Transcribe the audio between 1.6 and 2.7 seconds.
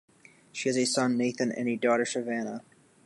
a daughter, Savannah.